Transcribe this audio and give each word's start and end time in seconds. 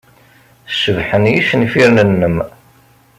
Cebḥen 0.79 1.23
yicenfiren-nnem. 1.31 2.37